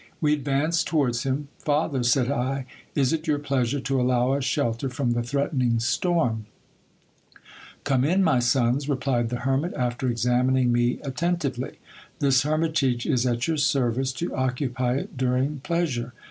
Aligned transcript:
We 0.19 0.33
ad 0.33 0.43
vanced 0.45 0.85
towards 0.85 1.25
him. 1.25 1.49
Father, 1.59 2.01
said 2.01 2.31
I, 2.31 2.65
is 2.95 3.13
it 3.13 3.27
your 3.27 3.37
pleasure 3.37 3.79
to 3.81 4.01
allow 4.01 4.31
us 4.31 4.43
shelter 4.43 4.89
from 4.89 5.11
the 5.11 5.21
threatening 5.21 5.79
storm? 5.79 6.47
Come 7.83 8.03
in, 8.03 8.23
my 8.23 8.39
sons, 8.39 8.89
replied 8.89 9.29
the 9.29 9.41
hermit, 9.41 9.73
after 9.75 10.07
examining 10.09 10.71
me 10.71 10.99
attentively; 11.03 11.77
this 12.17 12.41
hermitage 12.41 13.05
is 13.05 13.27
at 13.27 13.47
your 13.47 13.57
service, 13.57 14.11
to 14.13 14.33
occupy 14.35 14.95
it 14.95 15.17
during 15.17 15.59
pleasure. 15.59 16.13